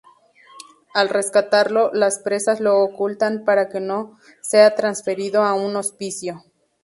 Al 0.95 1.09
rescatarlo, 1.09 1.93
las 1.93 2.17
presas 2.17 2.59
los 2.59 2.73
ocultan 2.89 3.45
para 3.45 3.69
que 3.69 3.79
no 3.79 4.17
sea 4.41 4.73
transferido 4.73 5.43
a 5.43 5.53
un 5.53 5.75
hospicio. 5.75 6.43